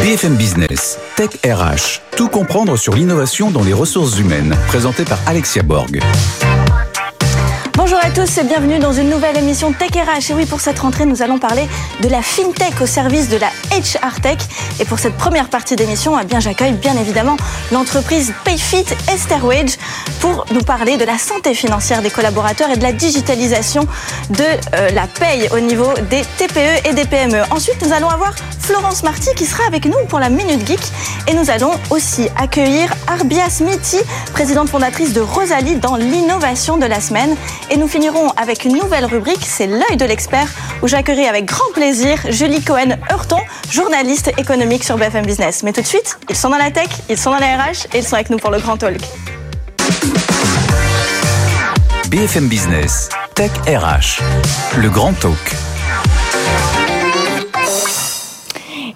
[0.00, 5.62] BFM Business, Tech RH, tout comprendre sur l'innovation dans les ressources humaines, présenté par Alexia
[5.62, 6.00] Borg.
[7.82, 10.32] Bonjour à tous et bienvenue dans une nouvelle émission Tech RH.
[10.32, 11.66] Et oui, pour cette rentrée, nous allons parler
[12.02, 14.36] de la FinTech au service de la HR Tech.
[14.80, 17.38] Et pour cette première partie d'émission, eh bien, j'accueille bien évidemment
[17.72, 19.78] l'entreprise Payfit Esterwage
[20.20, 23.86] pour nous parler de la santé financière des collaborateurs et de la digitalisation
[24.28, 27.44] de euh, la paye au niveau des TPE et des PME.
[27.50, 28.34] Ensuite, nous allons avoir
[28.70, 30.80] Florence Marty qui sera avec nous pour la Minute Geek.
[31.26, 33.98] Et nous allons aussi accueillir Arbia Smithy,
[34.32, 37.36] présidente fondatrice de Rosalie dans l'innovation de la semaine.
[37.72, 40.48] Et nous finirons avec une nouvelle rubrique, c'est l'œil de l'expert,
[40.82, 43.38] où j'accueillerai avec grand plaisir Julie Cohen-Heurton,
[43.70, 45.62] journaliste économique sur BFM Business.
[45.62, 47.98] Mais tout de suite, ils sont dans la tech, ils sont dans la RH et
[47.98, 49.00] ils sont avec nous pour le grand talk.
[52.08, 54.20] BFM Business, Tech RH,
[54.76, 55.69] le grand talk.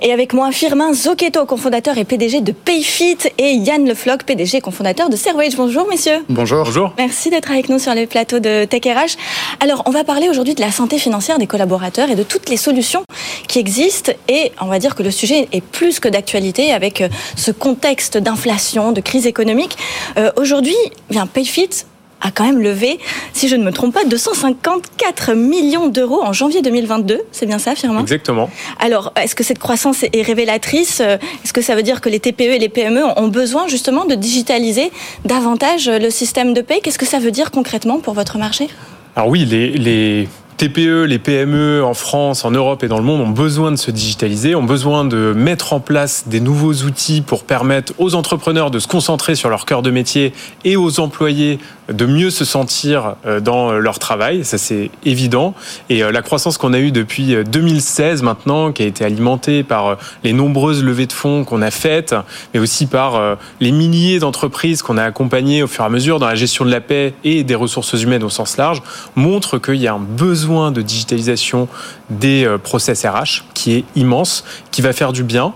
[0.07, 5.09] Et avec moi, Firmin Zocchetto, cofondateur et PDG de Payfit, et Yann Lefloc, PDG cofondateur
[5.09, 5.57] de Serwage.
[5.57, 6.23] Bonjour, messieurs.
[6.29, 6.63] Bonjour.
[6.63, 6.93] Bonjour.
[6.99, 9.17] Merci d'être avec nous sur le plateau de Tech RH.
[9.61, 12.59] Alors, on va parler aujourd'hui de la santé financière des collaborateurs et de toutes les
[12.59, 13.03] solutions
[13.49, 14.13] qui existent.
[14.29, 18.19] Et on va dire que le sujet est plus que d'actualité avec euh, ce contexte
[18.19, 19.79] d'inflation, de crise économique.
[20.19, 20.77] Euh, aujourd'hui,
[21.09, 21.87] bien, Payfit
[22.25, 22.99] a quand même levé,
[23.33, 27.21] si je ne me trompe pas, 254 millions d'euros en janvier 2022.
[27.31, 28.01] C'est bien ça, Firmin?
[28.01, 28.51] Exactement.
[28.81, 31.01] Alors, est-ce que cette croissance est révélatrice?
[31.01, 34.15] Est-ce que ça veut dire que les TPE et les PME ont besoin justement de
[34.15, 34.91] digitaliser
[35.25, 36.81] davantage le système de paie?
[36.83, 38.69] Qu'est-ce que ça veut dire concrètement pour votre marché?
[39.17, 43.21] Alors oui, les, les TPE, les PME en France, en Europe et dans le monde
[43.21, 47.43] ont besoin de se digitaliser, ont besoin de mettre en place des nouveaux outils pour
[47.43, 50.33] permettre aux entrepreneurs de se concentrer sur leur cœur de métier
[50.65, 51.59] et aux employés
[51.93, 55.55] de mieux se sentir euh, dans leur travail, ça c'est évident.
[55.91, 59.63] Et euh, la croissance qu'on a eue depuis 2016 euh, maintenant, qui a été alimentée
[59.63, 62.15] par les nombreuses levées de fonds qu'on a faites,
[62.53, 66.27] mais aussi par les milliers d'entreprises qu'on a accompagnées au fur et à mesure dans
[66.27, 68.83] la gestion de la paix et des ressources humaines au sens large,
[69.17, 71.69] montre qu'il y a un besoin de digitalisation
[72.11, 75.53] des process RH qui est immense, qui va faire du bien,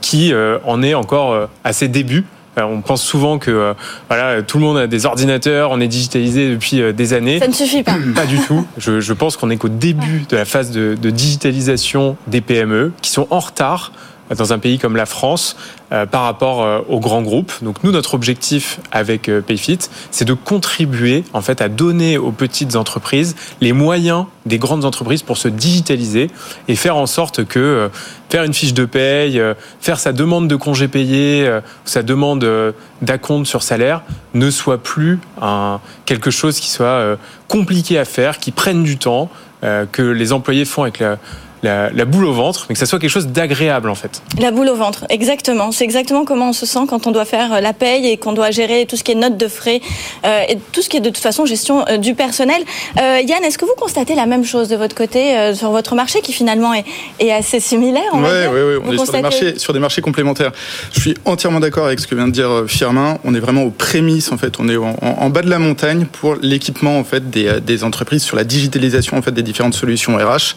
[0.00, 0.32] qui
[0.64, 3.74] en est encore à ses débuts euh, on pense souvent que euh,
[4.08, 7.38] voilà, tout le monde a des ordinateurs, on est digitalisé depuis euh, des années.
[7.38, 7.96] Ça ne suffit pas.
[8.14, 8.66] Pas du tout.
[8.78, 13.10] Je, pense qu'on est qu'au début de la phase de, de digitalisation des PME qui
[13.10, 13.92] sont en retard
[14.34, 15.56] dans un pays comme la France
[15.92, 17.52] euh, par rapport euh, aux grands groupes.
[17.62, 19.78] Donc nous, notre objectif avec euh, Payfit,
[20.10, 25.22] c'est de contribuer en fait à donner aux petites entreprises les moyens des grandes entreprises
[25.22, 26.28] pour se digitaliser
[26.66, 27.88] et faire en sorte que
[28.30, 29.40] faire une fiche de paye,
[29.80, 31.48] faire sa demande de congé payé,
[31.84, 34.02] sa demande d'acompte sur salaire
[34.34, 37.16] ne soit plus un, quelque chose qui soit
[37.48, 39.30] compliqué à faire, qui prenne du temps,
[39.62, 41.18] que les employés font avec la
[41.62, 44.22] la, boule au ventre, mais que ça soit quelque chose d'agréable en fait.
[44.38, 45.72] La boule au ventre, exactement.
[45.72, 48.32] C'est exactement comment on se sent quand on doit faire euh, la paye et qu'on
[48.32, 49.80] doit gérer tout ce qui est notes de frais
[50.24, 52.62] euh, et tout ce qui est de toute façon gestion euh, du personnel.
[52.96, 56.32] Yann, est-ce que vous constatez la même chose de votre côté sur votre marché qui
[56.32, 58.82] finalement est, assez similaire Oui, oui, oui.
[58.84, 60.52] On est sur des, marchés, sur des marchés complémentaires.
[60.92, 63.18] Je suis entièrement d'accord avec ce que vient de dire Firmin.
[63.24, 64.54] On est vraiment aux prémices en fait.
[64.58, 68.36] On est en, bas de la montagne pour l'équipement en fait des, des entreprises sur
[68.36, 70.56] la digitalisation en fait des différentes solutions RH.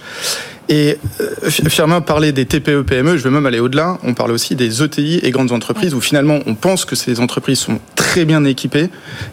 [0.69, 3.97] Et euh, Firmin parlait des TPE, PME, je vais même aller au-delà.
[4.03, 7.59] On parle aussi des ETI et grandes entreprises où finalement on pense que ces entreprises
[7.59, 8.89] sont très bien équipées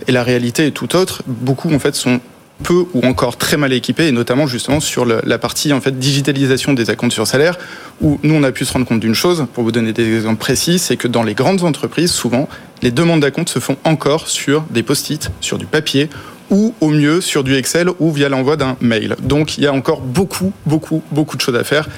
[0.09, 1.23] et la réalité est tout autre.
[1.27, 2.21] Beaucoup en fait sont
[2.63, 6.73] peu ou encore très mal équipés, et notamment justement sur la partie en fait digitalisation
[6.73, 7.59] des accounts sur salaire,
[8.01, 10.39] où nous on a pu se rendre compte d'une chose, pour vous donner des exemples
[10.39, 12.49] précis, c'est que dans les grandes entreprises, souvent,
[12.83, 16.09] les demandes d'acompte se font encore sur des post-it, sur du papier
[16.51, 19.17] ou au mieux sur du Excel ou via l'envoi d'un mail.
[19.23, 21.89] Donc il y a encore beaucoup, beaucoup, beaucoup de choses à faire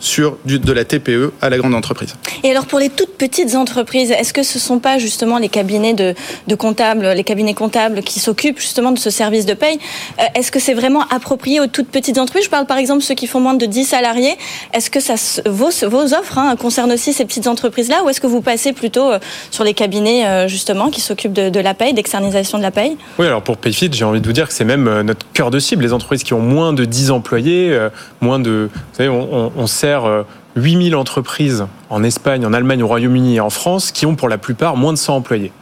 [0.00, 2.14] sur du, de la TPE à la grande entreprise.
[2.42, 5.48] Et alors pour les toutes petites entreprises, est-ce que ce ne sont pas justement les
[5.48, 6.14] cabinets de,
[6.46, 9.78] de, comptables, les cabinets comptables qui s'occupent justement de ce service de paye?
[10.20, 12.44] Euh, Est-ce que c'est vraiment approprié aux toutes petites entreprises?
[12.44, 14.36] Je parle par exemple de ceux qui font moins de 10 salariés.
[14.72, 15.14] Est-ce que ça,
[15.46, 18.04] vos, vos offres hein, concernent aussi ces petites entreprises-là?
[18.04, 19.18] Ou est-ce que vous passez plutôt euh,
[19.50, 22.96] sur les cabinets euh, justement qui s'occupent de, de, la paye, d'externalisation de la paye?
[23.18, 25.58] Oui, alors pour Payfit, j'ai envie de vous dire que c'est même notre cœur de
[25.58, 27.76] cible, les entreprises qui ont moins de 10 employés,
[28.20, 28.70] moins de...
[28.72, 30.24] Vous savez, on, on sait sert
[30.56, 34.36] 8000 entreprises en Espagne, en Allemagne, au Royaume-Uni et en France qui ont pour la
[34.36, 35.52] plupart moins de 100 employés.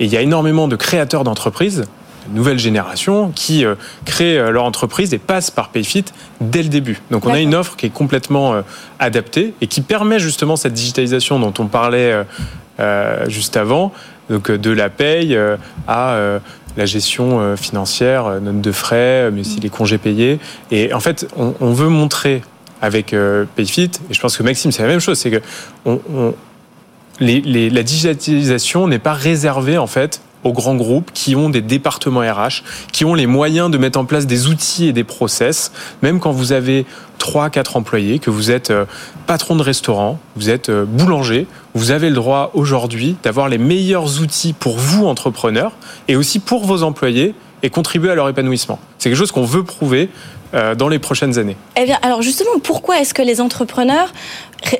[0.00, 1.84] Et il y a énormément de créateurs d'entreprises,
[2.28, 6.06] de nouvelle génération, qui euh, créent euh, leur entreprise et passent par Payfit
[6.40, 7.00] dès le début.
[7.10, 8.62] Donc on a une offre qui est complètement euh,
[8.98, 12.24] adaptée et qui permet justement cette digitalisation dont on parlait
[13.28, 13.92] juste avant,
[14.30, 15.38] donc de la paye
[15.86, 16.18] à
[16.76, 20.40] la gestion financière, note de frais, mais aussi les congés payés.
[20.72, 22.42] Et en fait, on, veut montrer
[22.84, 23.14] avec
[23.56, 25.40] Payfit, et je pense que Maxime, c'est la même chose, c'est que
[25.86, 26.34] on,
[27.20, 32.62] la digitalisation n'est pas réservée en fait aux grands groupes qui ont des départements RH,
[32.92, 35.72] qui ont les moyens de mettre en place des outils et des process,
[36.02, 36.84] même quand vous avez
[37.18, 38.84] 3 4 employés, que vous êtes euh,
[39.26, 44.20] patron de restaurant, vous êtes euh, boulanger, vous avez le droit aujourd'hui d'avoir les meilleurs
[44.20, 45.72] outils pour vous entrepreneurs
[46.08, 48.78] et aussi pour vos employés et contribuer à leur épanouissement.
[48.98, 50.06] C'est quelque chose qu'on veut prouver euh,
[50.76, 51.56] dans les prochaines années.
[51.76, 54.12] Eh bien, alors justement, pourquoi est-ce que les entrepreneurs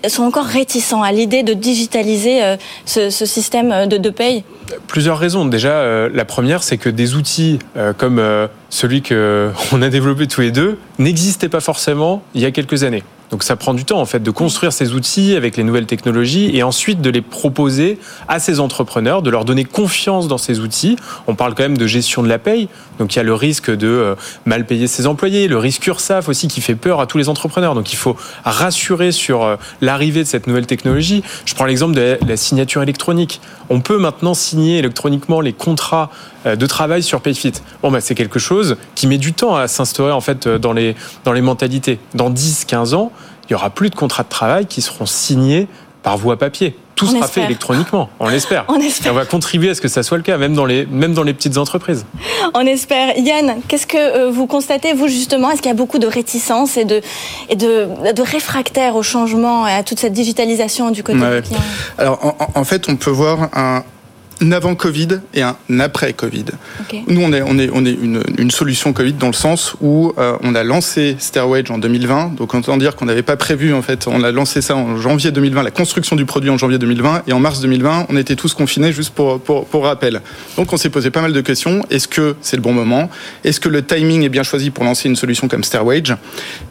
[0.08, 2.56] sont encore réticents à l'idée de digitaliser euh,
[2.86, 4.44] ce, système de, de, paye?
[4.86, 5.44] Plusieurs raisons.
[5.44, 7.58] Déjà, euh, la première, c'est que des outils
[7.98, 8.22] comme
[8.70, 13.02] celui qu'on a développé tous les deux n'existaient pas forcément il y a quelques années.
[13.30, 16.56] Donc ça prend du temps en fait de construire ces outils avec les nouvelles technologies
[16.56, 17.98] et ensuite de les proposer
[18.28, 20.96] à ces entrepreneurs, de leur donner confiance dans ces outils.
[21.26, 22.68] On parle quand même de gestion de la paye,
[22.98, 24.14] donc il y a le risque de euh,
[24.44, 27.74] mal payer ses employés, le risque URSAF aussi qui fait peur à tous les entrepreneurs.
[27.74, 31.22] Donc il faut rassurer sur euh, l'arrivée de cette nouvelle technologie.
[31.44, 33.40] Je prends l'exemple de la signature électronique.
[33.68, 36.10] On peut maintenant signer électroniquement les contrats
[36.46, 37.54] euh, de travail sur Payfit.
[37.82, 40.94] Bon, bah, c'est quelque chose qui met du temps à s'instaurer en fait dans les,
[41.24, 41.98] dans les mentalités.
[42.14, 43.12] Dans 10, 15 ans,
[43.48, 45.68] il y aura plus de contrats de travail qui seront signés
[46.02, 46.76] par voie papier.
[46.94, 48.64] Tout sera fait électroniquement, on l'espère.
[48.68, 49.12] on espère.
[49.12, 51.22] on va contribuer à ce que ça soit le cas, même dans les, même dans
[51.22, 52.06] les petites entreprises.
[52.54, 53.18] On espère.
[53.18, 55.50] Yann, qu'est-ce que euh, vous constatez, vous justement?
[55.50, 57.00] Est-ce qu'il y a beaucoup de réticence et de,
[57.48, 61.60] et de, de réfractaires au changement et à toute cette digitalisation du côté des clients
[61.98, 63.82] Alors, en, fait, on peut voir un,
[64.40, 66.44] un avant Covid et un après Covid.
[67.08, 70.12] Nous, on est, on est, on est une, une, solution Covid dans le sens où
[70.18, 72.34] euh, on a lancé Stairwage en 2020.
[72.36, 75.30] Donc, autant dire qu'on n'avait pas prévu, en fait, on a lancé ça en janvier
[75.30, 77.22] 2020, la construction du produit en janvier 2020.
[77.26, 80.20] Et en mars 2020, on était tous confinés, juste pour, pour, pour rappel.
[80.56, 81.84] Donc, on s'est posé pas mal de questions.
[81.90, 83.10] Est-ce que c'est le bon moment?
[83.44, 86.14] Est-ce que le timing est bien choisi pour lancer une solution comme Stairwage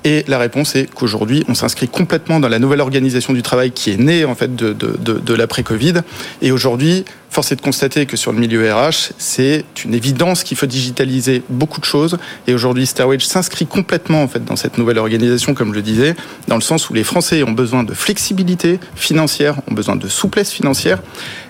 [0.04, 3.92] Et la réponse est qu'aujourd'hui, on s'inscrit complètement dans la nouvelle organisation du travail qui
[3.92, 6.01] est née, en fait, de, de, de, de l'après-Covid.
[6.42, 10.56] Et aujourd'hui, Force est de constater que sur le milieu RH, c'est une évidence qu'il
[10.56, 12.19] faut digitaliser beaucoup de choses.
[12.45, 16.15] Et aujourd'hui, Starwage s'inscrit complètement en fait dans cette nouvelle organisation, comme je le disais,
[16.47, 20.51] dans le sens où les Français ont besoin de flexibilité financière, ont besoin de souplesse
[20.51, 21.01] financière,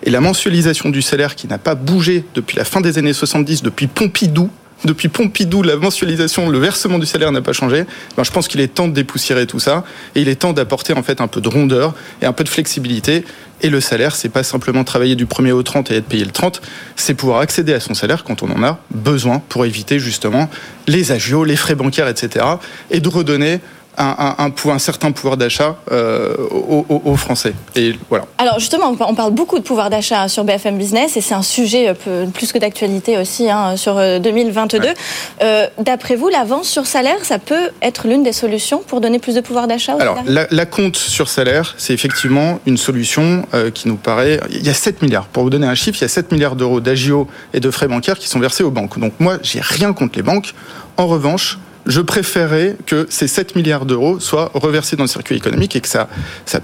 [0.04, 3.62] et la mensualisation du salaire qui n'a pas bougé depuis la fin des années 70,
[3.62, 4.50] depuis Pompidou,
[4.86, 7.86] depuis Pompidou, la mensualisation, le versement du salaire n'a pas changé.
[8.18, 9.86] Ben, je pense qu'il est temps de dépoussiérer tout ça
[10.16, 12.50] et il est temps d'apporter en fait un peu de rondeur et un peu de
[12.50, 13.24] flexibilité.
[13.64, 16.32] Et le salaire, c'est pas simplement travailler du 1er au 30 et être payé le
[16.32, 16.62] 30,
[16.98, 20.50] c'est pouvoir accéder à son salaire quand on en a besoin pour éviter justement
[20.86, 22.46] les agios, les frais bancaires, etc.
[22.92, 23.62] et de redonner
[23.98, 27.54] un, un, un, certain pouvoir d'achat euh, aux, Français.
[27.76, 28.26] Et voilà.
[28.38, 31.94] Alors justement, on parle beaucoup de pouvoir d'achat sur BFM Business et c'est un sujet
[32.08, 34.88] euh, plus que d'actualité aussi hein, sur 2022.
[34.88, 34.94] Euh,
[35.42, 39.36] euh, D'après vous, l'avance sur salaire, ça peut être l'une des solutions pour donner plus
[39.36, 43.88] de pouvoir d'achat Alors la, la, compte sur salaire, c'est effectivement une solution euh, qui
[43.88, 44.40] nous paraît...
[44.50, 45.26] Il y a 7 milliards.
[45.28, 47.88] Pour vous donner un chiffre, il y a 7 milliards d'euros d'agio et de frais
[47.88, 49.00] bancaires qui sont versés aux banques.
[49.00, 50.54] Donc moi, j'ai rien contre les banques.
[50.98, 55.76] En revanche, je préférais que ces 7 milliards d'euros soient reversés dans le circuit économique
[55.76, 56.08] et que ça,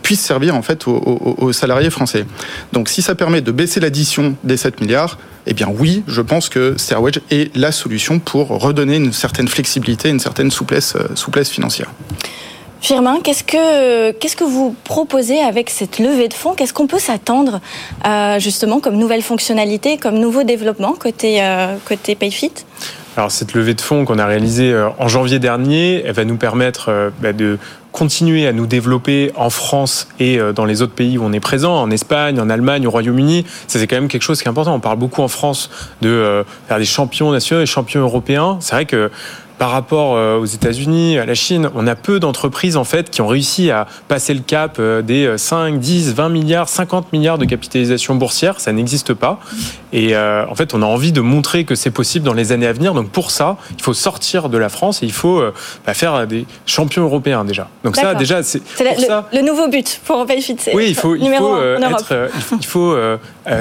[0.01, 2.25] puisse servir en fait aux, salariés français.
[2.73, 6.49] Donc si ça permet de baisser l'addition des 7 milliards, eh bien oui, je pense
[6.49, 11.91] que Stairwedge est la solution pour redonner une certaine flexibilité, une certaine souplesse, euh, financière.
[12.81, 16.53] Firmin, qu'est-ce que qu'est-ce que vous proposez avec cette levée de fonds?
[16.53, 17.59] Qu'est-ce qu'on peut s'attendre
[18.05, 22.53] euh, justement comme nouvelle fonctionnalité, comme nouveau développement côté euh, côté Payfit?
[23.19, 26.38] Alors cette levée de fonds qu'on a réalisée euh, en janvier dernier, elle va nous
[26.38, 27.57] permettre euh, bah, de
[27.91, 31.41] continuer à nous développer en France et euh, dans les autres pays où on est
[31.41, 33.45] présent, en Espagne, en Allemagne, au Royaume-Uni.
[33.67, 34.73] C'est quand même quelque chose qui est important.
[34.73, 35.69] On parle beaucoup en France
[36.01, 38.57] de faire des champions nationaux et champions européens.
[38.61, 39.11] C'est vrai que
[39.59, 43.27] par rapport aux États-Unis, à la Chine, on a peu d'entreprises en fait qui ont
[43.27, 48.59] réussi à passer le cap des 5, 10, 20 milliards, 50 milliards de capitalisation boursière.
[48.59, 49.39] Ça n'existe pas.
[49.91, 52.67] Et euh, en fait, on a envie de montrer que c'est possible dans les années
[52.67, 52.93] à venir.
[52.93, 55.53] Donc pour ça, il faut sortir de la France et il faut euh,
[55.85, 57.69] bah, faire des champions européens déjà.
[57.83, 60.57] Donc ça, déjà, c'est le, nouveau but pour Payfit.
[60.73, 62.95] Oui, il faut, il faut, euh, être, il faut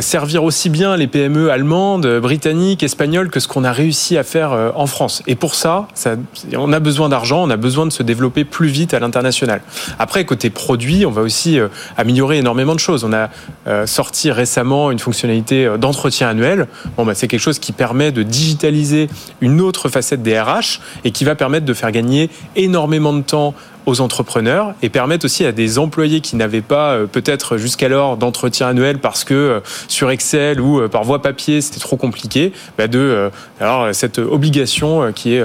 [0.00, 4.72] servir aussi bien les PME allemandes, britanniques, espagnoles que ce qu'on a réussi à faire
[4.74, 5.22] en France.
[5.26, 6.16] Et pour ça, ça,
[6.56, 9.62] on a besoin d'argent, on a besoin de se développer plus vite à l'international.
[9.98, 11.58] Après, côté produit, on va aussi
[11.96, 13.04] améliorer énormément de choses.
[13.04, 16.66] On a sorti récemment une fonctionnalité d'entretien annuel.
[16.96, 19.08] Bon, bah, c'est quelque chose qui permet de digitaliser
[19.40, 23.54] une autre facette des RH et qui va permettre de faire gagner énormément de temps
[23.86, 28.68] aux entrepreneurs et permettre aussi à des employés qui n'avaient pas euh, peut-être jusqu'alors d'entretien
[28.68, 32.86] annuel parce que euh, sur Excel ou euh, par voie papier c'était trop compliqué, bah,
[32.86, 33.30] de
[33.60, 35.42] alors cette obligation qui est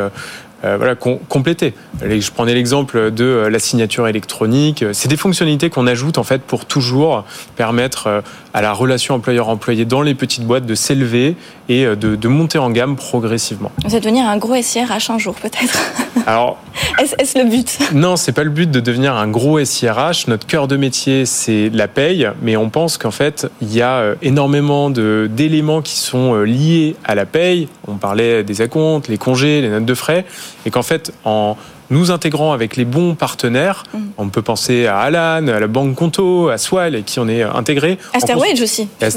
[0.66, 1.74] euh, voilà, compléter.
[2.02, 4.86] Je prenais l'exemple de la signature électronique.
[4.94, 7.26] C'est des fonctionnalités qu'on ajoute en fait pour toujours
[7.58, 8.24] permettre
[8.54, 11.36] à la relation employeur-employé dans les petites boîtes de s'élever
[11.68, 13.72] et de, monter en gamme progressivement.
[13.84, 15.78] Vous allez devenir un gros SIRH un jour peut-être.
[16.26, 16.58] Alors,
[17.00, 17.80] est-ce le but?
[17.94, 20.28] Non, c'est pas le but de devenir un gros SIRH.
[20.28, 24.14] Notre cœur de métier, c'est la paye, mais on pense qu'en fait, il y a
[24.22, 27.68] énormément d'éléments qui sont liés à la paye.
[27.88, 30.26] On parlait des acomptes, les congés, les notes de frais
[30.66, 31.58] et qu'en fait, en
[31.90, 34.00] nous intégrant avec les bons partenaires, mm.
[34.18, 37.44] on peut penser à Alan, à la Banque Conto, à Swell, et qui on est
[37.44, 37.98] intégré.
[38.14, 38.20] À
[38.62, 38.88] aussi.
[39.02, 39.10] À.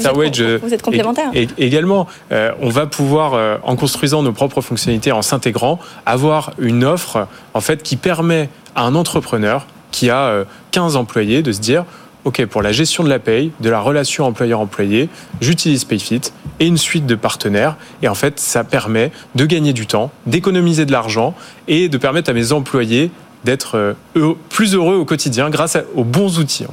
[0.61, 1.31] Vous êtes complémentaires.
[1.33, 6.51] Et, également, euh, on va pouvoir, euh, en construisant nos propres fonctionnalités, en s'intégrant, avoir
[6.59, 11.51] une offre en fait qui permet à un entrepreneur qui a 15 euh, employés de
[11.51, 11.85] se dire
[12.27, 15.07] OK, pour la gestion de la paye, de la relation employeur-employé,
[15.39, 16.19] j'utilise PayFit
[16.59, 17.77] et une suite de partenaires.
[18.03, 21.33] Et en fait, ça permet de gagner du temps, d'économiser de l'argent
[21.69, 23.11] et de permettre à mes employés
[23.45, 26.65] d'être euh, plus heureux au quotidien grâce aux bons outils.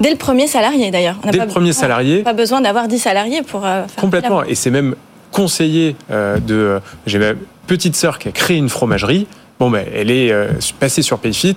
[0.00, 1.16] Dès le premier salarié d'ailleurs.
[1.30, 2.22] Dès le premier salarié.
[2.22, 4.44] Pas besoin d'avoir 10 salariés pour euh, faire Complètement.
[4.44, 4.94] Et c'est même
[5.30, 6.80] conseillé euh, de...
[7.04, 7.34] J'ai ma
[7.66, 9.26] petite sœur qui a créé une fromagerie.
[9.60, 10.32] Bon, ben, elle est
[10.80, 11.56] passée sur PayFit.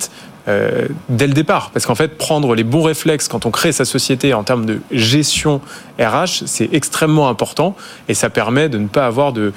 [0.50, 1.70] Euh, dès le départ.
[1.72, 4.82] Parce qu'en fait, prendre les bons réflexes quand on crée sa société en termes de
[4.92, 5.62] gestion
[6.00, 7.76] RH, c'est extrêmement important
[8.08, 9.54] et ça permet de ne pas avoir de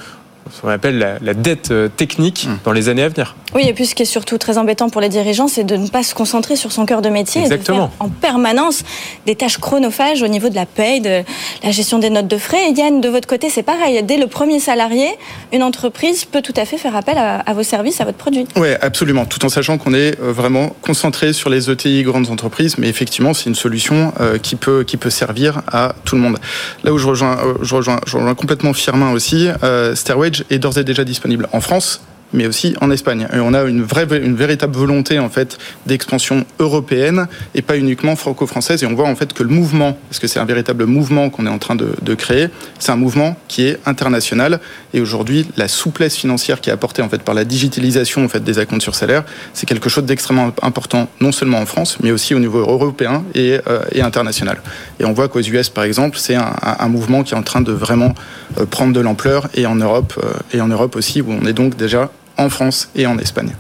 [0.55, 2.59] ce qu'on appelle la, dette euh, technique mmh.
[2.65, 3.35] dans les années à venir.
[3.55, 5.89] Oui, et puis ce qui est surtout très embêtant pour les dirigeants, c'est de ne
[5.89, 7.77] pas se concentrer sur son cœur de métier Exactement.
[7.77, 8.83] et de faire en permanence
[9.27, 11.23] des tâches chronophages au niveau de la paye, de
[11.63, 12.71] la gestion des notes de frais.
[12.71, 14.03] Et Yann, de votre côté, c'est pareil.
[14.03, 15.09] Dès le premier salarié,
[15.53, 18.47] une entreprise peut tout à fait faire appel à, vos services, à votre produit.
[18.57, 19.27] Oui, absolument.
[19.27, 23.35] Tout en sachant qu'on est euh, vraiment concentré sur les ETI, grandes entreprises, mais effectivement,
[23.35, 26.39] c'est une solution euh, qui peut qui peut servir à tout le monde.
[26.85, 29.49] Là où je rejoins, je rejoins, je rejoins complètement Firmin aussi,
[29.95, 32.01] Stairwage est d'ores et déjà disponible en France,
[32.33, 33.29] mais aussi en Espagne.
[33.33, 38.17] Et on a une vraie, une véritable volonté en fait d'expansion européenne et pas uniquement
[38.17, 38.83] franco-française.
[38.83, 41.47] Et on voit en fait que le mouvement, parce que c'est un véritable mouvement qu'on
[41.47, 42.49] est en train de, de créer,
[42.79, 44.61] c'est un mouvement qui est international.
[44.95, 48.43] Et aujourd'hui, la souplesse financière qui est apportée en fait par la digitalisation en fait
[48.43, 49.25] des acomptes sur salaire,
[49.55, 53.59] c'est quelque chose d'extrêmement important, non seulement en France, mais aussi au niveau européen et,
[53.69, 54.61] euh, et international.
[55.01, 57.61] Et on voit qu'aux US, par exemple, c'est un, un, mouvement qui est en train
[57.61, 58.15] de vraiment
[58.59, 61.53] euh, prendre de l'ampleur et en Europe euh, et en Europe aussi, où on est
[61.53, 62.11] donc déjà
[62.43, 63.53] en France et en Espagne.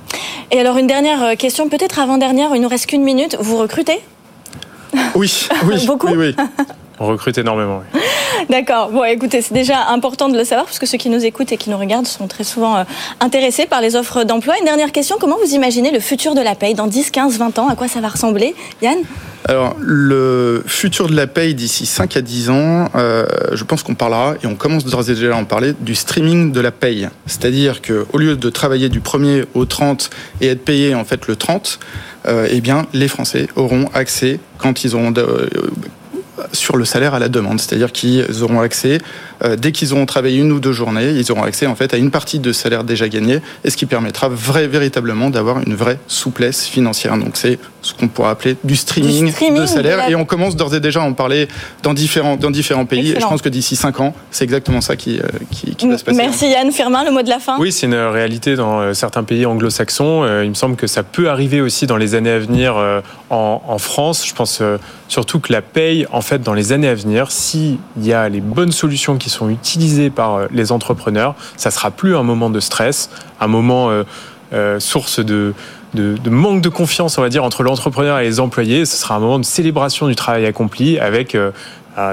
[0.50, 3.36] Et alors une dernière euh, question, peut-être avant-dernière, il nous reste qu'une minute.
[3.40, 4.00] Vous recrutez?
[5.14, 5.86] Oui, oui.
[5.86, 6.08] Beaucoup?
[6.08, 6.44] oui, oui.
[7.00, 7.82] On recrute énormément.
[7.94, 8.00] Oui.
[8.48, 8.90] D'accord.
[8.90, 11.56] Bon, écoutez, c'est déjà important de le savoir parce que ceux qui nous écoutent et
[11.56, 12.84] qui nous regardent sont très souvent euh,
[13.20, 14.54] intéressés par les offres d'emploi.
[14.58, 17.58] Une dernière question, comment vous imaginez le futur de la paye dans 10, 15, 20
[17.58, 17.68] ans?
[17.68, 18.54] À quoi ça va ressembler?
[18.80, 18.98] Yann?
[19.44, 23.96] Alors, le futur de la paye d'ici 5 à 10 ans, euh, je pense qu'on
[23.96, 27.08] parlera, et on commence déjà à en parler, du streaming de la paye.
[27.26, 31.34] C'est-à-dire qu'au lieu de travailler du 1er au 30 et être payé en fait le
[31.34, 31.80] 30,
[32.28, 35.12] euh, eh bien, les Français auront accès, quand ils auront
[36.52, 38.98] sur le salaire à la demande, c'est-à-dire qu'ils auront accès
[39.44, 41.96] euh, dès qu'ils auront travaillé une ou deux journées, ils auront accès en fait à
[41.96, 45.98] une partie de salaire déjà gagné, et ce qui permettra vrai, véritablement d'avoir une vraie
[46.06, 47.16] souplesse financière.
[47.16, 50.80] Donc c'est ce qu'on pourrait appeler du streaming, de salaire, et on commence d'ores et
[50.80, 51.48] déjà à en parler
[51.82, 53.12] dans différents, dans différents pays.
[53.12, 56.04] Et je pense que d'ici cinq ans, c'est exactement ça qui, euh, qui, va se
[56.04, 56.16] passer.
[56.16, 57.58] Merci Yann Firmin, le mot de la fin?
[57.58, 60.24] Oui, c'est une réalité dans euh, certains pays anglo-saxons.
[60.42, 62.76] Il me semble que ça peut arriver aussi dans les années à venir
[63.30, 64.26] en, en France.
[64.26, 64.62] Je pense
[65.12, 68.40] surtout que la paye, en fait, dans les années à venir, s'il y a les
[68.40, 72.60] bonnes solutions qui sont utilisés par euh, les entrepreneurs, ça sera plus un moment de
[72.60, 73.10] stress,
[73.40, 74.04] un moment euh,
[74.52, 75.54] euh, source de,
[75.94, 78.84] de, manque de confiance, on va dire, entre l'entrepreneur et les employés.
[78.84, 81.36] Ce sera un moment de célébration du travail accompli avec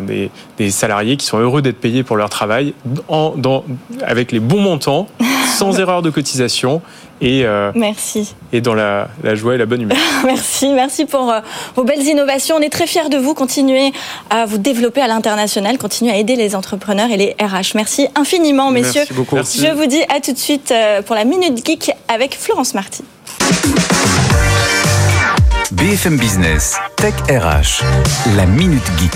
[0.02, 2.74] des, des, salariés qui sont heureux d'être payés pour leur travail
[3.08, 3.64] en, dans,
[4.06, 5.08] avec les bons montants,
[5.58, 6.82] sans erreur de cotisation
[7.22, 8.34] et, euh, merci.
[8.54, 9.98] et dans la, la, joie et la bonne humeur.
[10.26, 11.42] merci, merci pour euh,
[11.76, 12.56] vos belles innovations.
[12.58, 13.34] On est très fiers de vous.
[13.34, 13.92] Continuez
[14.30, 17.76] à vous développer à l'international, continuez à aider les entrepreneurs et les RH.
[17.76, 19.02] Merci infiniment, messieurs.
[19.02, 19.38] Merci beaucoup.
[19.38, 23.04] Je vous dis à tout de suite euh, pour la Minute Geek avec Florence Marty.
[25.72, 27.84] BFM Business, Tech RH,
[28.36, 29.12] la Minute Geek.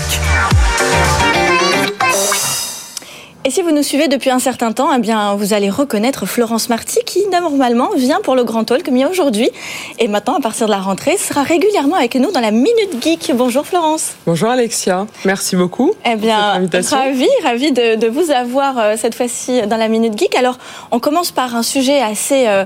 [3.46, 6.70] Et si vous nous suivez depuis un certain temps, eh bien, vous allez reconnaître Florence
[6.70, 9.50] Marty qui normalement vient pour le Grand Talk, mais aujourd'hui
[9.98, 13.32] et maintenant à partir de la rentrée sera régulièrement avec nous dans la Minute Geek.
[13.34, 14.12] Bonjour Florence.
[14.26, 15.92] Bonjour Alexia, merci beaucoup.
[16.06, 20.34] Eh bien, ravi, ravi de, de, vous avoir euh, cette fois-ci dans la Minute Geek.
[20.36, 20.56] Alors,
[20.90, 22.64] on commence par un sujet assez euh,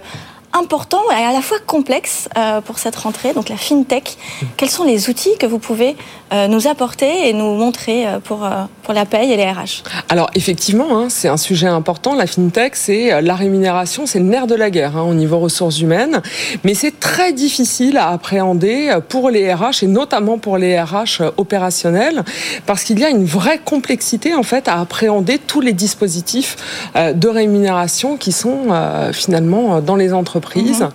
[0.53, 4.17] important et à la fois complexe euh, pour cette rentrée, donc la FinTech.
[4.57, 5.97] Quels sont les outils que vous pouvez
[6.33, 8.49] euh, nous apporter et nous montrer euh, pour,
[8.83, 12.15] pour la paye et les RH Alors effectivement, hein, c'est un sujet important.
[12.15, 15.81] La FinTech, c'est la rémunération, c'est le nerf de la guerre hein, au niveau ressources
[15.81, 16.23] humaines,
[16.65, 22.25] mais c'est très difficile à appréhender pour les RH et notamment pour les RH opérationnels
[22.67, 26.57] parce qu'il y a une vraie complexité en fait à appréhender tous les dispositifs
[26.95, 28.69] de rémunération qui sont
[29.13, 30.91] finalement dans les entreprises Mhm.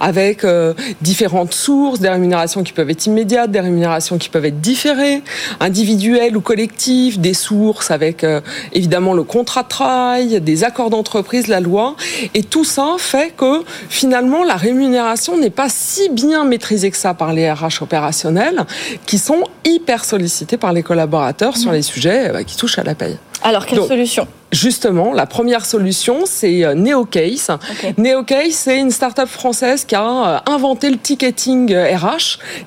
[0.00, 4.60] avec euh, différentes sources, des rémunérations qui peuvent être immédiates, des rémunérations qui peuvent être
[4.60, 5.22] différées,
[5.60, 8.40] individuelles ou collectives, des sources avec euh,
[8.72, 11.96] évidemment le contrat de travail, des accords d'entreprise, la loi.
[12.34, 17.14] Et tout ça fait que finalement la rémunération n'est pas si bien maîtrisée que ça
[17.14, 18.64] par les RH opérationnels
[19.06, 21.76] qui sont hyper sollicités par les collaborateurs sur mhm.
[21.76, 23.16] les sujets euh, qui touchent à la paye.
[23.42, 24.26] Alors, quelle solution?
[24.56, 27.50] Justement, la première solution, c'est euh, NeoCase.
[27.98, 32.18] NeoCase, c'est une start-up française qui a euh, inventé le ticketing RH, euh,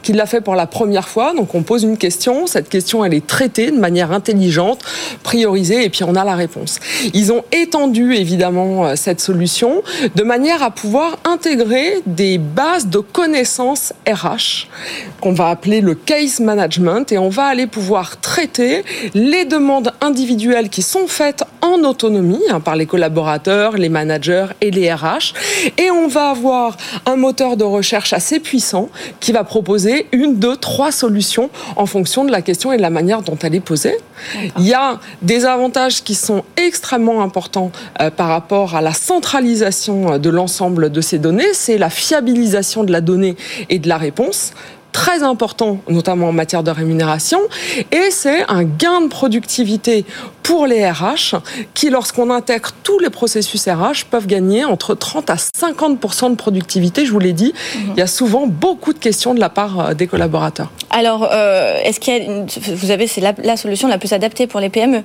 [0.04, 1.34] qui l'a fait pour la première fois.
[1.34, 2.46] Donc, on pose une question.
[2.46, 4.82] Cette question, elle est traitée de manière intelligente,
[5.24, 6.80] priorisée, et puis on a la réponse.
[7.16, 9.82] Ils ont étendu, évidemment, cette solution
[10.14, 14.68] de manière à pouvoir intégrer des bases de connaissances RH,
[15.22, 18.84] qu'on va appeler le case management, et on va aller pouvoir traiter
[19.16, 24.72] les demandes individuelles qui sont faites en autonomie hein, par les collaborateurs, les managers et
[24.72, 25.34] les RH.
[25.78, 30.56] Et on va avoir un moteur de recherche assez puissant qui va proposer une, deux,
[30.56, 33.96] trois solutions en fonction de la question et de la manière dont elle est posée.
[34.58, 37.72] Il y a des avantages qui sont extrêmement importants
[38.02, 41.54] euh, par rapport à la centralisation de l'ensemble de ces données.
[41.54, 43.36] C'est la fiabilisation de la donnée
[43.70, 44.54] et de la réponse
[44.92, 47.40] très important, notamment en matière de rémunération,
[47.92, 50.06] et c'est un gain de productivité
[50.44, 51.36] pour les RH
[51.74, 57.06] qui, lorsqu'on intègre tous les processus RH, peuvent gagner entre 30 à 50% de productivité.
[57.06, 57.94] Je vous l'ai dit, mhm.
[57.96, 60.72] il y a souvent beaucoup de questions de la part euh, des collaborateurs.
[60.90, 64.60] Alors, euh, est-ce qu'il y a, vous avez, c'est la, solution la plus adaptée pour
[64.60, 65.04] les PME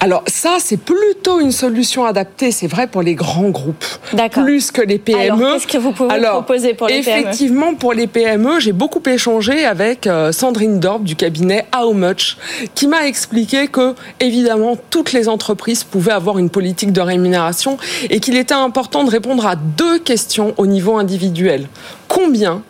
[0.00, 3.84] Alors ça, c'est plutôt une solution adaptée, c'est vrai pour les grands groupes,
[4.30, 5.20] plus que les PME.
[5.20, 9.02] Alors, qu'est-ce que vous pouvez proposer pour les PME Effectivement, pour les PME, j'ai beaucoup
[9.06, 12.36] échangé avec euh, Sandrine Dorp du cabinet How Much,
[12.74, 17.78] qui m'a expliqué que, évidemment, toutes les entreprises pouvaient avoir une politique de rémunération
[18.10, 21.68] et qu'il était important de répondre à deux questions au niveau individuel.
[22.08, 22.62] Combien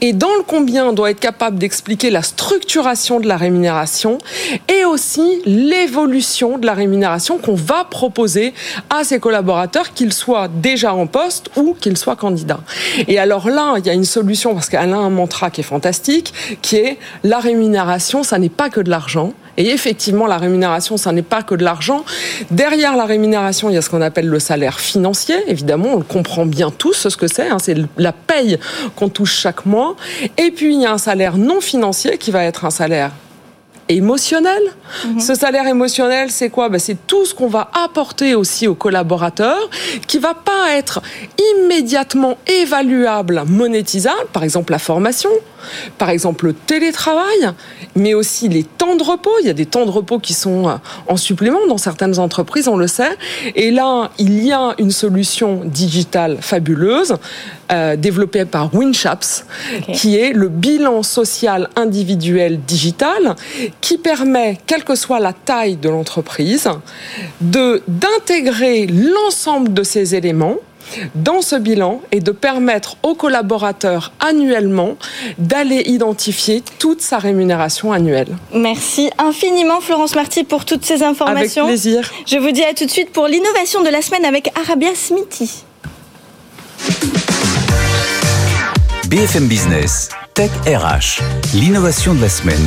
[0.00, 4.18] et dans le combien, on doit être capable d'expliquer la structuration de la rémunération
[4.68, 8.54] et aussi l'évolution de la rémunération qu'on va proposer
[8.90, 12.60] à ses collaborateurs, qu'ils soient déjà en poste ou qu'ils soient candidats.
[13.08, 15.64] Et alors là, il y a une solution parce qu'elle a un mantra qui est
[15.64, 19.32] fantastique, qui est la rémunération, ça n'est pas que de l'argent.
[19.56, 22.04] Et effectivement, la rémunération, ça n'est pas que de l'argent.
[22.50, 25.36] Derrière la rémunération, il y a ce qu'on appelle le salaire financier.
[25.46, 27.48] Évidemment, on le comprend bien tous ce que c'est.
[27.48, 27.58] Hein.
[27.60, 28.58] c'est la paye
[28.96, 29.96] qu'on touche chaque mois.
[30.38, 33.12] Et puis, il y a un salaire non financier qui va être un salaire
[33.88, 34.62] émotionnel.
[35.04, 35.20] Mhm.
[35.20, 36.68] Ce salaire émotionnel, c'est quoi?
[36.68, 39.68] Ben, C'est tout ce qu'on va apporter aussi aux collaborateurs,
[40.06, 41.02] qui va pas être
[41.54, 45.30] immédiatement évaluable, monétisable, par exemple la formation,
[45.98, 47.50] par exemple le télétravail,
[47.96, 49.30] mais aussi les temps de repos.
[49.40, 50.74] Il y a des temps de repos qui sont euh,
[51.08, 53.16] en supplément dans certaines entreprises, on le sait.
[53.54, 57.16] Et là, il y a une solution digitale fabuleuse
[57.72, 59.46] euh, développée par Winshaps,
[59.92, 63.36] qui est le bilan social individuel digital,
[63.80, 66.68] qui permet, quelle que soit la taille de l'entreprise,
[67.40, 70.56] de d'intégrer l'ensemble de ces éléments
[71.14, 74.96] dans ce bilan et de permettre aux collaborateurs annuellement
[75.38, 78.36] d'aller identifier toute sa rémunération annuelle.
[78.54, 81.64] Merci infiniment Florence Marty pour toutes ces informations.
[81.64, 82.10] Avec plaisir.
[82.26, 85.64] Je vous dis à tout de suite pour l'innovation de la semaine avec Arabia Smithy.
[89.08, 91.22] BFM Business, Tech RH,
[91.54, 92.66] l'innovation de la semaine.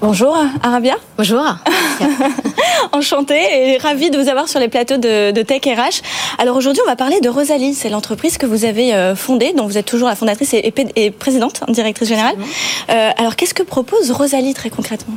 [0.00, 0.96] Bonjour Arabia.
[1.16, 1.56] Bonjour.
[2.92, 6.02] Enchantée et ravie de vous avoir sur les plateaux de, Tech RH.
[6.38, 7.74] Alors aujourd'hui, on va parler de Rosalie.
[7.74, 11.60] C'est l'entreprise que vous avez euh, fondée, dont vous êtes toujours la fondatrice et, présidente,
[11.62, 12.36] hein, directrice générale.
[12.90, 15.14] Euh, alors qu'est-ce que propose Rosalie très concrètement?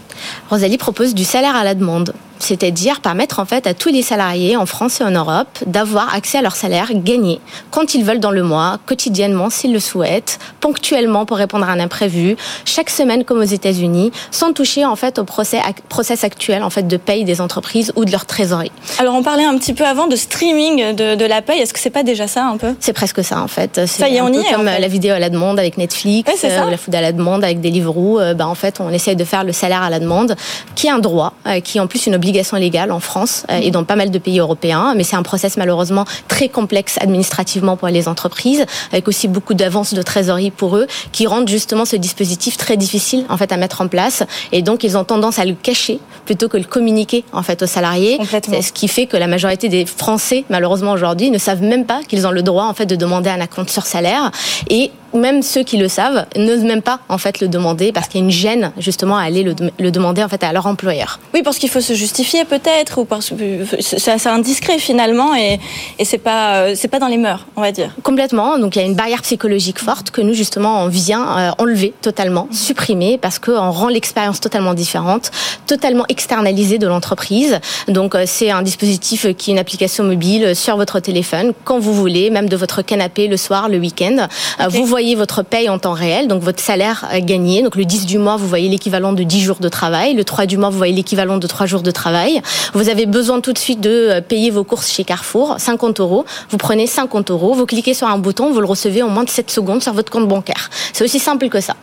[0.50, 4.58] Rosalie propose du salaire à la demande c'est-à-dire permettre en fait à tous les salariés
[4.58, 7.40] en France et en Europe d'avoir accès à leur salaire gagné
[7.72, 11.80] quand ils veulent dans le mois, quotidiennement s'ils le souhaitent, ponctuellement pour répondre à un
[11.80, 16.70] imprévu, chaque semaine comme aux États-Unis, sans toucher en fait au procès, process actuel en
[16.70, 18.72] fait de paye des entreprises ou de leur trésorerie.
[19.00, 21.80] Alors on parlait un petit peu avant de streaming de, de la paye, est-ce que
[21.80, 22.76] c'est pas déjà ça un peu?
[22.80, 23.86] C'est presque ça en fait.
[23.86, 24.54] Ça y est, on y est.
[24.54, 27.62] Comme la vidéo à la demande avec Netflix, euh, la food à la demande avec
[27.62, 30.36] Deliveroo, euh, bah, en fait on essaye de faire le salaire à la demande,
[30.76, 33.60] qui est un droit, euh, qui est en plus une obligation légale en France euh,
[33.62, 37.76] et dans pas mal de pays européens, mais c'est un process malheureusement très complexe administrativement
[37.76, 41.98] pour les entreprises, avec aussi beaucoup d'avances de trésorerie pour eux, qui rendent justement ce
[41.98, 44.24] dispositif très difficile en fait à mettre en place.
[44.52, 47.68] Et donc ils ont tendance à le cacher plutôt que le communiquer en fait aux
[47.68, 48.18] salariés.
[48.30, 52.02] C'est ce qui fait que la majorité des Français, malheureusement aujourd'hui, ne savent même pas
[52.08, 54.32] qu'ils ont le droit en fait de demander un acompte sur salaire.
[54.70, 58.22] Et même ceux qui le savent n'osent même pas en fait le demander parce qu'il
[58.22, 61.20] y a une gêne justement à aller le, demander en fait à leur employeur.
[61.34, 63.36] Oui, parce qu'il faut se justifier peut-être ou parce que
[63.80, 65.60] c'est assez indiscret finalement et,
[66.00, 67.92] et c'est pas euh, c'est pas dans les mœurs, on va dire.
[68.04, 68.58] Complètement.
[68.58, 71.94] Donc il y a une barrière psychologique forte que nous justement on vient euh, enlever
[72.02, 75.32] totalement, supprimer parce qu'on rend l'expérience totalement différente,
[75.68, 77.60] totalement externalisée de l'entreprise.
[77.88, 81.94] Donc euh, c'est un dispositif qui est une application mobile sur votre téléphone quand vous
[81.94, 84.28] voulez, même de votre canapé le soir, le week-end.
[84.70, 87.62] Vous voyez votre paye en temps réel, donc votre salaire gagné.
[87.62, 90.16] Donc le 10 du mois, vous voyez l'équivalent de 10 jours de travail.
[90.16, 92.42] Le 3 du mois, vous voyez l'équivalent de 3 jours de travail.
[92.74, 96.26] Vous avez besoin tout de suite de euh, payer vos courses chez Carrefour, 50 euros.
[96.50, 99.30] Vous prenez 50 euros, vous cliquez sur un bouton, vous le recevez en moins de
[99.30, 100.70] 7 secondes sur votre compte bancaire.
[100.94, 101.76] C'est aussi simple que ça.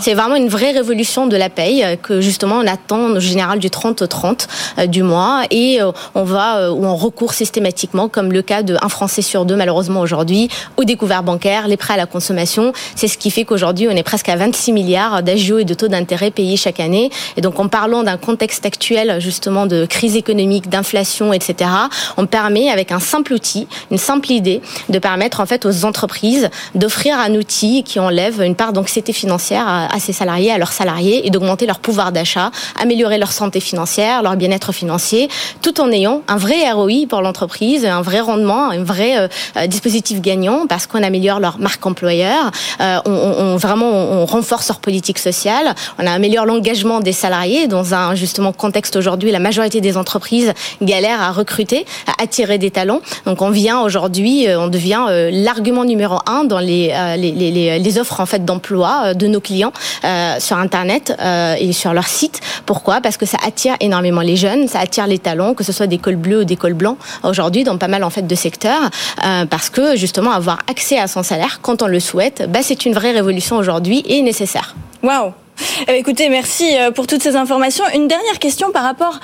[0.00, 3.58] C'est vraiment une vraie révolution de la paye euh, que justement on attend en général
[3.58, 8.08] du 30 au 30 euh, du mois et euh, on va ou on recourt systématiquement
[8.08, 11.96] comme le cas d'un Français sur deux malheureusement aujourd'hui au découvert bancaire, les prêts à
[11.96, 12.72] la consommation.
[12.94, 15.88] C'est ce qui fait qu'aujourd'hui on est presque à 26 milliards d'agios et de taux
[15.88, 17.10] d'intérêt payés chaque année.
[17.36, 21.70] Et donc en parlant d'un contexte actuel justement de crise économique, d'inflation, etc.,
[22.16, 26.48] on permet avec un simple outil, une simple idée, de permettre en fait aux entreprises
[26.74, 29.33] d'offrir un outil qui enlève une part d'anxiété financière
[29.66, 34.22] à, ses salariés, à leurs salariés, et d'augmenter leur pouvoir d'achat, améliorer leur santé financière,
[34.22, 35.28] leur bien-être financier,
[35.62, 39.66] tout en ayant un vrai ROI pour l'entreprise, un vrai rendement, un vrai euh, euh,
[39.66, 45.18] dispositif gagnant, parce qu'on améliore leur marque employeur, euh, on, vraiment on renforce leur politique
[45.18, 50.52] sociale, on améliore l'engagement des salariés dans un justement contexte aujourd'hui, la majorité des entreprises
[50.82, 53.00] galèrent à recruter, à attirer des talents.
[53.26, 58.20] Donc on vient aujourd'hui, on devient l'argument numéro un dans les, les, les, les offres
[58.20, 59.72] en fait d'emploi de nos clients
[60.04, 62.40] euh, sur Internet euh, et sur leur site.
[62.66, 63.00] Pourquoi?
[63.00, 65.98] Parce que ça attire énormément les jeunes, ça attire les talents, que ce soit des
[65.98, 68.90] cols bleus ou des cols blancs aujourd'hui dans pas mal en fait de secteurs,
[69.24, 72.84] euh, parce que justement avoir accès à son salaire quand on le souhaite, bah, c'est
[72.84, 74.74] une vraie révolution aujourd'hui et nécessaire.
[75.02, 75.32] Waouh
[75.82, 77.84] eh ben, écoutez, merci euh, pour toutes ces informations.
[77.94, 79.20] Une dernière question par rapport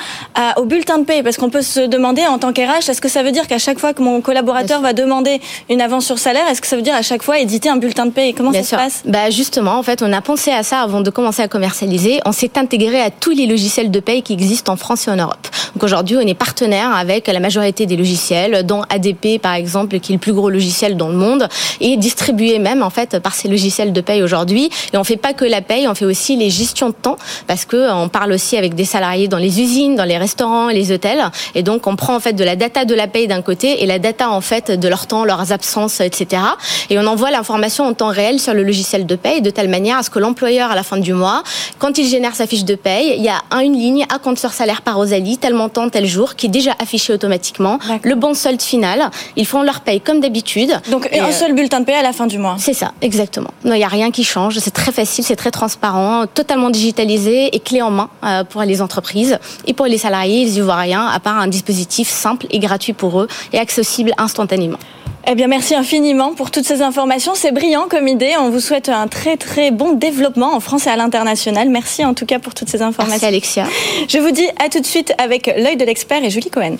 [0.56, 3.22] au bulletin de paie, parce qu'on peut se demander en tant qu'RH, est-ce que ça
[3.22, 6.60] veut dire qu'à chaque fois que mon collaborateur va demander une avance sur salaire, est-ce
[6.60, 8.32] que ça veut dire à chaque fois éditer un bulletin de paie?
[8.36, 9.02] Comment ça se passe?
[9.04, 12.20] Bah Justement, en fait, on a pensé à ça avant de commencer à commercialiser.
[12.24, 15.16] On s'est intégré à tous les logiciels de paie qui existent en France et en
[15.16, 15.46] Europe.
[15.74, 20.12] Donc aujourd'hui, on est partenaire avec la majorité des logiciels, dont ADP par exemple, qui
[20.12, 21.48] est le plus gros logiciel dans le monde,
[21.80, 24.70] et distribué même en fait par ces logiciels de paie aujourd'hui.
[24.92, 27.16] Et on fait pas que la paie, on fait aussi aussi les gestions de temps
[27.46, 30.68] parce que euh, on parle aussi avec des salariés dans les usines, dans les restaurants,
[30.68, 31.22] les hôtels
[31.54, 33.86] et donc on prend en fait de la data de la paye d'un côté et
[33.86, 36.42] la data en fait de leur temps, leurs absences, etc.
[36.90, 39.96] Et on envoie l'information en temps réel sur le logiciel de paye de telle manière
[39.96, 41.42] à ce que l'employeur à la fin du mois,
[41.78, 44.52] quand il génère sa fiche de paye, il y a une ligne à compte sur
[44.52, 47.78] salaire par Rosalie, tel montant, tel jour, qui est déjà affiché automatiquement.
[48.02, 50.72] Le bon solde final, ils font leur paye comme d'habitude.
[50.90, 52.56] Donc un euh, seul bulletin de paye à la fin du mois.
[52.58, 53.50] C'est ça, exactement.
[53.64, 54.58] Non, il n'y a rien qui change.
[54.58, 58.82] C'est très facile, c'est très transparent totalement digitalisé et clé en main euh, pour les
[58.82, 60.60] entreprises et pour les salariés.
[60.60, 64.78] Voient rien à part un dispositif simple et gratuit pour eux et accessible instantanément.
[65.26, 67.32] Eh bien, merci infiniment pour toutes ces informations.
[67.34, 68.34] C'est brillant comme idée.
[68.38, 71.68] On vous souhaite un très très bon développement en France et à l'international.
[71.68, 73.10] Merci en tout cas pour toutes ces informations.
[73.10, 73.66] Merci Alexia.
[74.08, 76.76] Je vous dis à tout de suite avec l'œil de l'expert et Julie Cohen.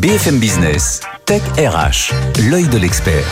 [0.00, 2.14] BFM Business, Tech RH,
[2.48, 3.26] l'œil de l'expert.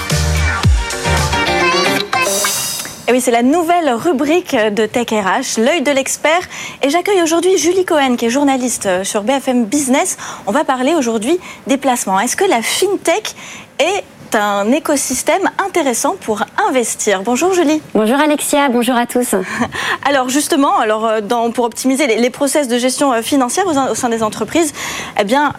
[3.08, 6.40] Et oui, c'est la nouvelle rubrique de Tech RH, l'œil de l'expert.
[6.82, 10.16] Et j'accueille aujourd'hui Julie Cohen, qui est journaliste sur BFM Business.
[10.48, 11.38] On va parler aujourd'hui
[11.68, 12.18] des placements.
[12.18, 13.36] Est-ce que la FinTech
[13.78, 14.02] est
[14.36, 17.22] un écosystème intéressant pour investir.
[17.22, 17.80] Bonjour Julie.
[17.94, 19.34] Bonjour Alexia, bonjour à tous.
[20.08, 24.08] alors justement, alors euh, dans, pour optimiser les, process de gestion euh, financière au, sein
[24.08, 24.72] des entreprises,
[25.18, 25.52] eh bien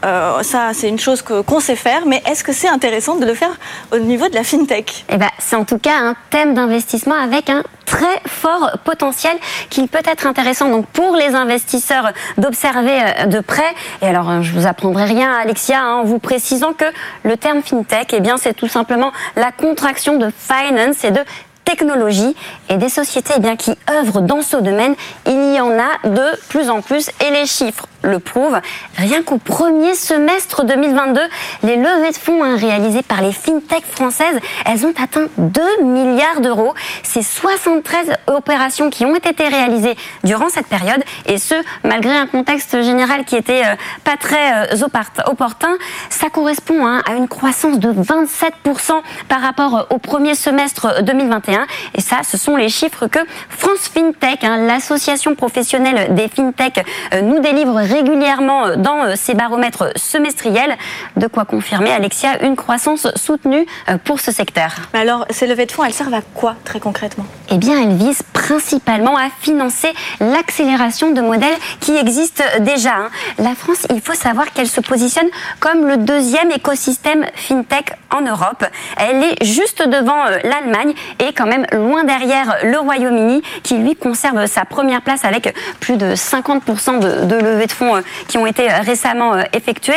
[0.44, 3.58] ça c'est une chose qu'on sait faire, mais est-ce que c'est intéressant de le faire
[3.92, 5.06] au niveau de la fintech?
[5.10, 9.36] Eh ben c'est en tout cas un thème d'investissement avec un très fort potentiel
[9.70, 13.74] qu'il peut être intéressant donc pour les investisseurs d'observer euh, de près.
[14.02, 16.86] Et alors, euh, je vous apprendrai rien, Alexia, hein, en vous précisant que
[17.24, 21.21] le terme fintech, eh bien, c'est tout simplement la contraction de finance et de
[21.67, 22.34] technologie
[22.69, 26.39] et des sociétés eh bien, qui œuvrent dans ce domaine, il y en a de
[26.47, 28.62] plus en plus et les chiffres le prouvent.
[28.95, 31.19] Rien qu'au premier semestre 2022,
[31.63, 36.39] les levées de fonds hein, réalisées par les fintech françaises, elles ont atteint 2 milliards
[36.39, 36.73] d'euros.
[37.03, 42.82] C'est 73 opérations qui ont été réalisées durant cette période et ce, malgré un contexte
[42.82, 43.75] général qui était euh,
[44.06, 44.86] pas très euh,
[45.25, 45.75] opportun.
[46.10, 51.57] Ça correspond hein, à une croissance de 27% par rapport au premier semestre 2021
[51.96, 57.22] et ça, ce sont les chiffres que France FinTech, hein, l'association professionnelle des FinTech, euh,
[57.22, 60.76] nous délivre régulièrement euh, dans euh, ses baromètres semestriels.
[61.15, 63.65] De quoi confirmer, Alexia, une croissance soutenue
[64.04, 64.76] pour ce secteur.
[64.93, 67.26] alors, ces levées de fonds, elles servent à quoi très concrètement?
[67.50, 72.96] Eh bien, elles visent principalement à financer l'accélération de modèles qui existent déjà.
[72.96, 73.10] Hein.
[73.39, 75.28] La France, il faut savoir qu'elle se positionne
[75.60, 78.65] comme le deuxième écosystème FinTech en Europe.
[78.98, 84.46] Elle est juste devant l'Allemagne et quand même loin derrière le Royaume-Uni qui lui conserve
[84.48, 88.46] sa première place avec plus de 50% de, de levées de fonds euh, qui ont
[88.46, 89.94] été récemment euh, effectuées.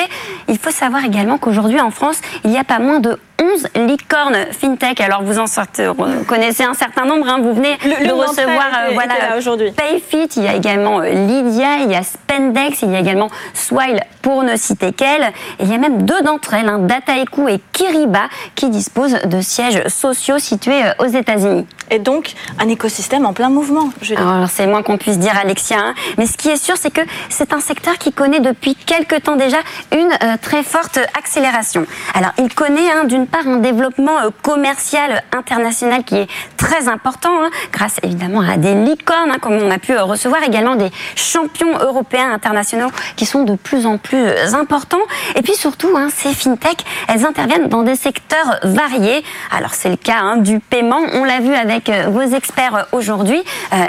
[0.49, 4.47] Il faut savoir également qu'aujourd'hui en France, il n'y a pas moins de 11 licornes
[4.53, 5.01] fintech.
[5.01, 5.91] Alors vous en sortez,
[6.29, 7.39] connaissez un certain nombre, hein.
[7.43, 9.73] vous venez de recevoir euh, voilà, aujourd'hui.
[9.73, 13.31] Payfit, il y a également euh, Lydia, il y a Spendex, il y a également
[13.55, 15.23] Swile pour ne citer qu'elle.
[15.59, 19.41] Et il y a même deux d'entre elles, hein, Dataiku et Kiriba, qui disposent de
[19.41, 21.67] sièges sociaux situés euh, aux États-Unis.
[21.91, 23.91] Et donc un écosystème en plein mouvement.
[24.17, 25.79] Alors c'est moins qu'on puisse dire, Alexia.
[25.79, 25.95] Hein.
[26.19, 27.01] Mais ce qui est sûr, c'est que
[27.31, 29.57] c'est un secteur qui connaît depuis quelques temps déjà
[29.93, 31.87] une très forte accélération.
[32.15, 37.51] Alors il connaît d'une part un développement euh, commercial international qui est très important, hein,
[37.73, 41.79] grâce évidemment à des licornes, hein, comme on a pu euh, recevoir également des champions
[41.79, 44.99] européens internationaux qui sont de plus en plus euh, importants.
[45.37, 49.25] Et puis surtout, hein, ces fintech, elles interviennent dans des secteurs variés.
[49.51, 53.43] Alors c'est le cas du paiement, on l'a vu avec vos experts aujourd'hui,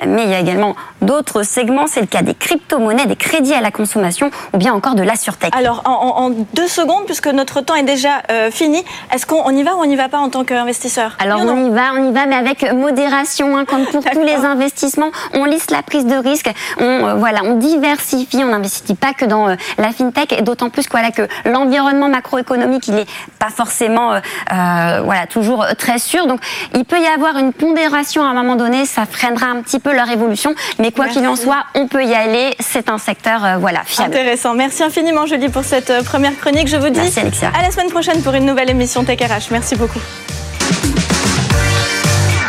[0.07, 1.87] mais il y a également d'autres segments.
[1.87, 5.15] C'est le cas des crypto-monnaies, des crédits à la consommation ou bien encore de la
[5.15, 5.47] sûreté.
[5.51, 9.79] Alors en, deux secondes, puisque notre temps est déjà fini, est-ce qu'on y va ou
[9.79, 11.15] on n'y va pas en tant qu'investisseur?
[11.19, 14.35] Alors on y va, on y va, mais avec modération, hein, comme pour tous les
[14.35, 15.11] investissements.
[15.33, 19.23] On lisse la prise de risque, on euh, voilà, on diversifie, on n'investit pas que
[19.23, 24.13] dans euh, la fintech, et d'autant plus voilà que l'environnement macroéconomique, il est pas forcément
[24.13, 26.27] euh, voilà toujours très sûr.
[26.27, 26.41] Donc
[26.75, 29.93] il peut y avoir une pondération à un moment donné, ça freinera un petit peu
[29.93, 32.55] leur évolution, mais quoi qu'il en soit, on peut y aller.
[32.59, 34.13] C'est un secteur voilà fiable.
[34.13, 34.53] Intéressant.
[34.55, 36.67] Merci infiniment Julie pour cette première chronique.
[36.67, 39.05] Je vous dis à la semaine prochaine pour une nouvelle émission
[39.51, 40.01] Merci beaucoup.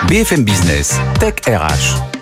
[0.09, 2.22] BFM Business, Tech RH.